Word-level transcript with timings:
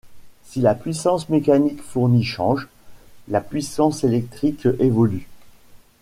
Si 0.45 0.61
la 0.61 0.73
puissance 0.73 1.29
mécanique 1.29 1.79
fournie 1.79 2.23
change, 2.23 2.67
la 3.27 3.39
puissance 3.39 4.03
électrique 4.03 4.67
évolue. 4.79 5.27